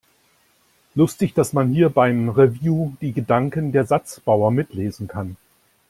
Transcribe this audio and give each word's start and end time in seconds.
Lustig, 0.95 1.35
dass 1.35 1.53
man 1.53 1.69
hier 1.71 1.89
beim 1.91 2.29
Review 2.29 2.93
die 3.01 3.13
Gedanken 3.13 3.71
der 3.71 3.85
Satzbauer 3.85 4.49
mitlesen 4.49 5.07
kann! 5.07 5.37